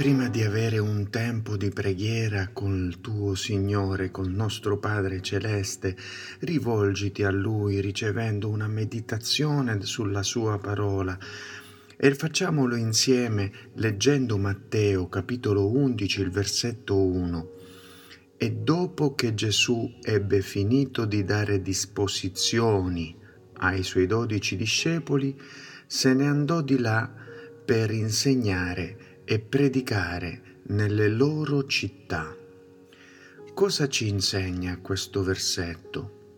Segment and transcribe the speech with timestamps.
[0.00, 5.94] Prima di avere un tempo di preghiera col tuo Signore, col nostro Padre Celeste,
[6.38, 11.18] rivolgiti a Lui ricevendo una meditazione sulla Sua parola.
[11.98, 17.50] E facciamolo insieme leggendo Matteo capitolo 11, il versetto 1.
[18.38, 23.14] E dopo che Gesù ebbe finito di dare disposizioni
[23.58, 25.38] ai suoi dodici discepoli,
[25.86, 27.12] se ne andò di là
[27.62, 32.36] per insegnare e predicare nelle loro città.
[33.54, 36.32] Cosa ci insegna questo versetto?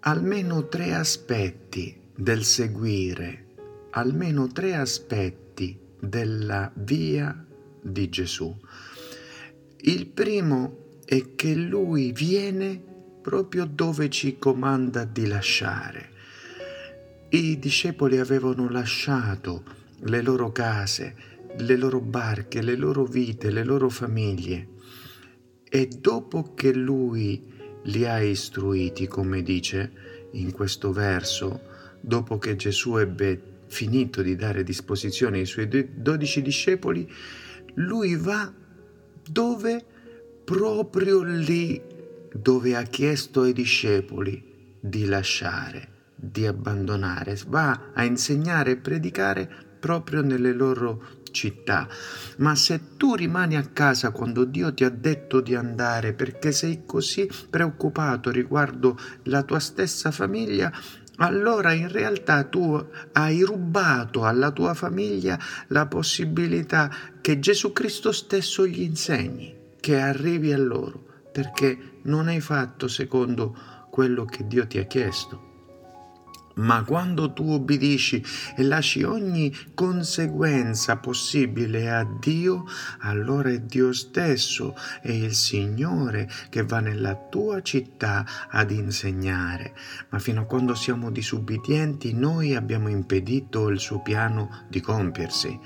[0.00, 3.46] Almeno tre aspetti del seguire,
[3.92, 7.46] almeno tre aspetti della via
[7.80, 8.54] di Gesù.
[9.78, 12.78] Il primo è che lui viene
[13.22, 16.10] proprio dove ci comanda di lasciare.
[17.30, 23.88] I discepoli avevano lasciato le loro case, le loro barche, le loro vite, le loro
[23.88, 24.68] famiglie.
[25.68, 27.50] E dopo che lui
[27.84, 29.92] li ha istruiti, come dice
[30.32, 31.60] in questo verso,
[32.00, 37.10] dopo che Gesù ebbe finito di dare disposizione ai suoi dodici discepoli,
[37.74, 38.52] lui va
[39.28, 39.84] dove?
[40.44, 41.80] Proprio lì
[42.32, 50.22] dove ha chiesto ai discepoli di lasciare, di abbandonare, va a insegnare e predicare proprio
[50.22, 51.88] nelle loro città,
[52.36, 56.84] ma se tu rimani a casa quando Dio ti ha detto di andare perché sei
[56.86, 60.72] così preoccupato riguardo la tua stessa famiglia,
[61.16, 65.38] allora in realtà tu hai rubato alla tua famiglia
[65.68, 72.40] la possibilità che Gesù Cristo stesso gli insegni, che arrivi a loro, perché non hai
[72.40, 73.56] fatto secondo
[73.90, 75.51] quello che Dio ti ha chiesto.
[76.54, 78.22] Ma quando tu obbedisci
[78.56, 82.64] e lasci ogni conseguenza possibile a Dio,
[83.00, 89.74] allora è Dio stesso, è il Signore che va nella tua città ad insegnare.
[90.10, 95.58] Ma fino a quando siamo disubbidienti noi abbiamo impedito il suo piano di compiersi.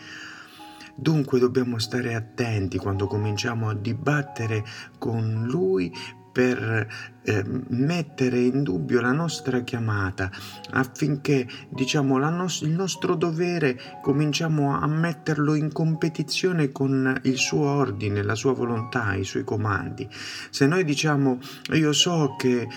[0.98, 4.64] Dunque dobbiamo stare attenti quando cominciamo a dibattere
[4.98, 5.92] con Lui
[6.36, 6.86] per
[7.22, 10.30] eh, mettere in dubbio la nostra chiamata
[10.72, 18.22] affinché diciamo no- il nostro dovere cominciamo a metterlo in competizione con il suo ordine,
[18.22, 20.06] la sua volontà, i suoi comandi.
[20.50, 21.38] Se noi diciamo
[21.72, 22.68] io so che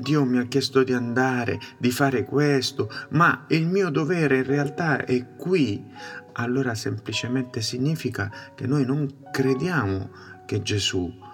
[0.00, 5.04] Dio mi ha chiesto di andare, di fare questo, ma il mio dovere in realtà
[5.04, 5.84] è qui,
[6.32, 10.10] allora semplicemente significa che noi non crediamo
[10.46, 11.24] che Gesù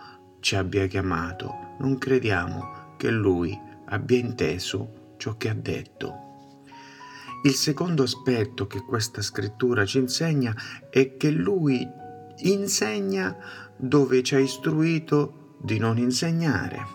[0.43, 6.15] ci abbia chiamato, non crediamo che Lui abbia inteso ciò che ha detto.
[7.45, 10.53] Il secondo aspetto che questa scrittura ci insegna
[10.91, 11.89] è che Lui
[12.39, 13.37] insegna
[13.77, 16.87] dove ci ha istruito di non insegnare.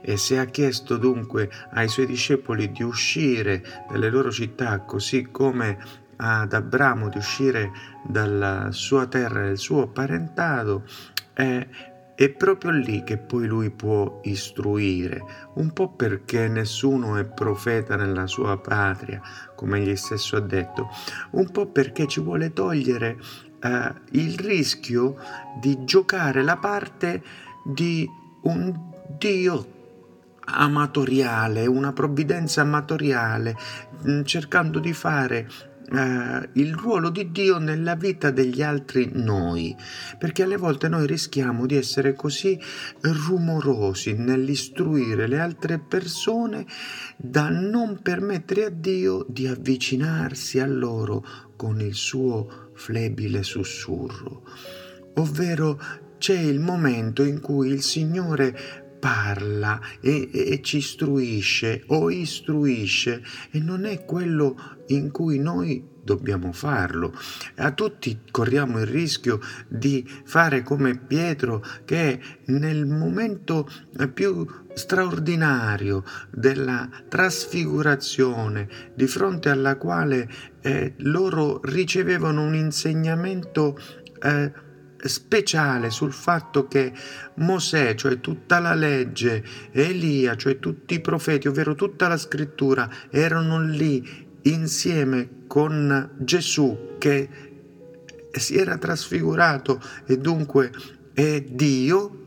[0.00, 5.78] E se ha chiesto dunque ai suoi discepoli di uscire dalle loro città, così come
[6.16, 7.72] ad Abramo di uscire
[8.06, 10.84] dalla sua terra e dal suo parentato,
[11.34, 11.68] eh,
[12.14, 15.22] è proprio lì che poi lui può istruire,
[15.54, 19.20] un po' perché nessuno è profeta nella sua patria,
[19.56, 20.88] come egli stesso ha detto,
[21.32, 23.18] un po' perché ci vuole togliere
[23.60, 25.16] eh, il rischio
[25.60, 27.22] di giocare la parte
[27.64, 28.08] di
[28.42, 29.72] un Dio
[30.46, 33.56] amatoriale, una provvidenza amatoriale,
[34.06, 35.48] mm, cercando di fare
[35.92, 39.76] eh, il ruolo di Dio nella vita degli altri noi,
[40.18, 42.58] perché alle volte noi rischiamo di essere così
[43.00, 46.66] rumorosi nell'istruire le altre persone
[47.16, 51.24] da non permettere a Dio di avvicinarsi a loro
[51.56, 54.42] con il suo flebile sussurro.
[55.14, 55.80] Ovvero
[56.18, 63.58] c'è il momento in cui il Signore parla e, e, ci istruisce o istruisce e
[63.58, 64.56] non è quello
[64.86, 67.12] in cui noi dobbiamo farlo.
[67.56, 73.68] A tutti corriamo il rischio di fare come Pietro che nel momento
[74.14, 80.30] più straordinario della trasfigurazione, di fronte alla quale
[80.62, 83.78] eh, loro ricevevano un insegnamento
[84.22, 84.72] eh,
[85.08, 86.92] speciale sul fatto che
[87.36, 93.60] Mosè, cioè tutta la legge, Elia, cioè tutti i profeti, ovvero tutta la scrittura, erano
[93.60, 97.28] lì insieme con Gesù che
[98.30, 100.72] si era trasfigurato e dunque
[101.12, 102.23] è Dio,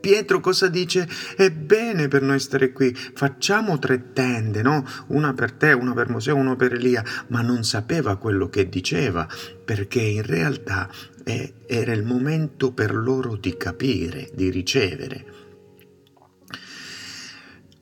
[0.00, 1.06] Pietro cosa dice?
[1.36, 4.86] È bene per noi stare qui, facciamo tre tende, no?
[5.08, 9.28] Una per te, una per Mosè, una per Elia, ma non sapeva quello che diceva,
[9.64, 10.90] perché in realtà
[11.24, 15.32] eh, era il momento per loro di capire, di ricevere.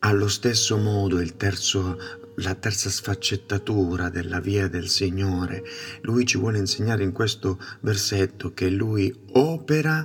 [0.01, 1.97] Allo stesso modo il terzo
[2.37, 5.63] la terza sfaccettatura della via del Signore.
[6.01, 10.05] Lui ci vuole insegnare in questo versetto che Lui opera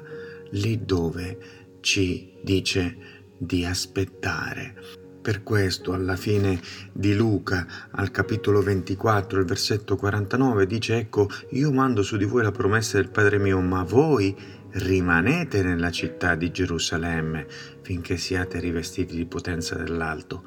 [0.51, 1.37] lì dove
[1.81, 2.97] ci dice
[3.37, 4.75] di aspettare.
[5.21, 6.59] Per questo alla fine
[6.93, 12.43] di Luca, al capitolo 24, il versetto 49, dice ecco, io mando su di voi
[12.43, 14.33] la promessa del Padre mio, ma voi
[14.71, 17.45] rimanete nella città di Gerusalemme
[17.81, 20.43] finché siate rivestiti di potenza dell'alto.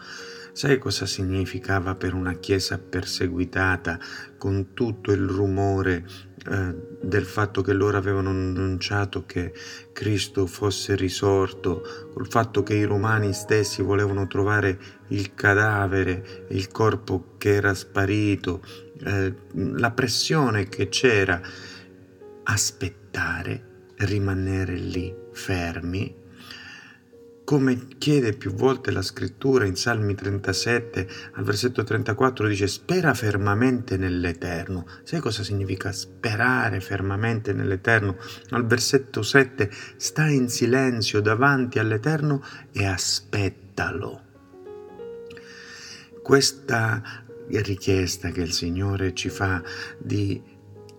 [0.52, 3.98] Sai cosa significava per una chiesa perseguitata
[4.36, 6.04] con tutto il rumore
[6.48, 9.52] eh, del fatto che loro avevano annunciato che
[9.92, 11.82] Cristo fosse risorto,
[12.12, 18.62] col fatto che i romani stessi volevano trovare il cadavere, il corpo che era sparito,
[19.04, 21.40] eh, la pressione che c'era,
[22.44, 26.19] aspettare, rimanere lì fermi
[27.50, 33.96] come chiede più volte la scrittura in Salmi 37 al versetto 34 dice spera fermamente
[33.96, 34.86] nell'Eterno.
[35.02, 38.18] Sai cosa significa sperare fermamente nell'Eterno?
[38.50, 44.22] Al versetto 7 sta in silenzio davanti all'Eterno e aspettalo.
[46.22, 47.02] Questa
[47.48, 49.60] richiesta che il Signore ci fa
[49.98, 50.40] di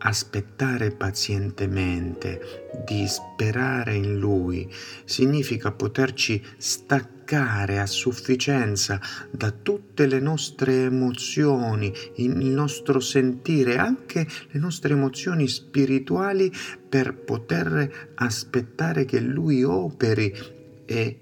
[0.03, 4.71] aspettare pazientemente, di sperare in Lui,
[5.05, 8.99] significa poterci staccare a sufficienza
[9.29, 16.51] da tutte le nostre emozioni, il nostro sentire, anche le nostre emozioni spirituali
[16.89, 20.33] per poter aspettare che Lui operi
[20.85, 21.19] e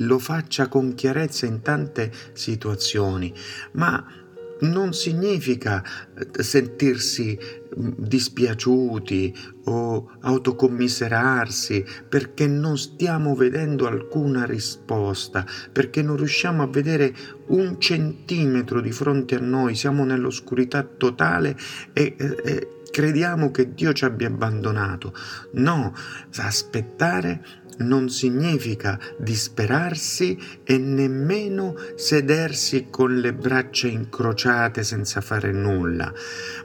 [0.00, 3.32] lo faccia con chiarezza in tante situazioni,
[3.72, 4.19] ma
[4.60, 5.82] non significa
[6.16, 9.34] eh, sentirsi mm, dispiaciuti
[9.64, 17.14] o autocommiserarsi perché non stiamo vedendo alcuna risposta, perché non riusciamo a vedere
[17.48, 21.56] un centimetro di fronte a noi, siamo nell'oscurità totale
[21.92, 25.14] e, e crediamo che Dio ci abbia abbandonato.
[25.52, 25.94] No,
[26.36, 36.12] aspettare non significa disperarsi e nemmeno sedersi con le braccia incrociate senza fare nulla,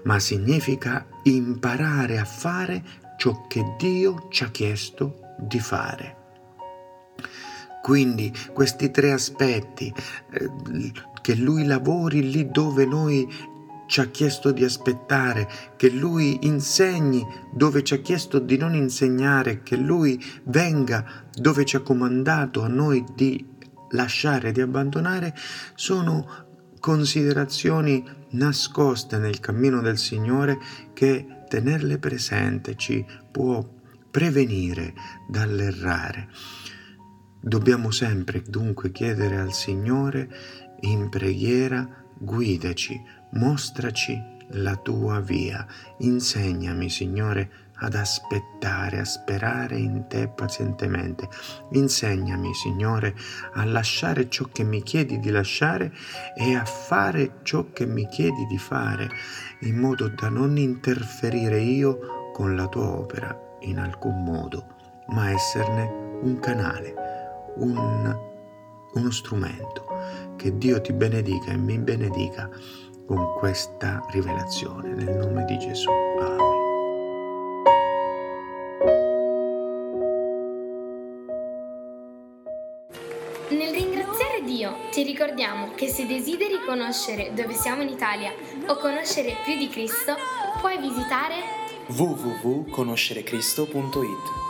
[0.03, 2.83] ma significa imparare a fare
[3.17, 6.23] ciò che Dio ci ha chiesto di fare.
[7.81, 9.93] Quindi questi tre aspetti,
[10.31, 10.91] eh,
[11.21, 13.27] che Lui lavori lì dove noi
[13.87, 19.63] ci ha chiesto di aspettare, che Lui insegni dove ci ha chiesto di non insegnare,
[19.63, 23.53] che Lui venga dove ci ha comandato a noi di
[23.91, 25.33] lasciare, di abbandonare,
[25.75, 26.43] sono
[26.79, 30.59] considerazioni nascoste nel cammino del Signore
[30.93, 33.67] che tenerle presente ci può
[34.11, 34.93] prevenire
[35.27, 36.29] dall'errare.
[37.41, 40.29] Dobbiamo sempre dunque chiedere al Signore
[40.81, 43.01] in preghiera guidaci,
[43.35, 45.65] mostraci la tua via,
[45.99, 51.27] insegnami, Signore, ad aspettare, a sperare in te pazientemente.
[51.71, 53.15] Insegnami, Signore,
[53.53, 55.91] a lasciare ciò che mi chiedi di lasciare
[56.37, 59.09] e a fare ciò che mi chiedi di fare,
[59.61, 64.67] in modo da non interferire io con la tua opera in alcun modo,
[65.07, 66.93] ma esserne un canale,
[67.57, 68.17] un,
[68.93, 69.83] uno strumento.
[70.37, 72.49] Che Dio ti benedica e mi benedica
[73.05, 75.89] con questa rivelazione nel nome di Gesù.
[75.89, 76.63] Amen.
[83.49, 88.33] Nel ringraziare Dio ti ricordiamo che se desideri conoscere dove siamo in Italia
[88.67, 90.15] o conoscere più di Cristo,
[90.59, 91.35] puoi visitare
[91.87, 94.43] www.conoscerecristo.it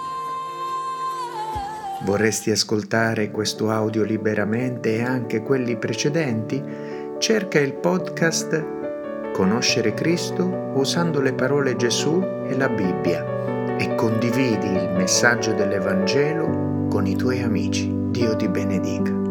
[2.03, 6.94] Vorresti ascoltare questo audio liberamente e anche quelli precedenti?
[7.25, 14.91] Cerca il podcast Conoscere Cristo usando le parole Gesù e la Bibbia e condividi il
[14.95, 17.91] messaggio dell'Evangelo con i tuoi amici.
[18.11, 19.24] Dio ti benedica.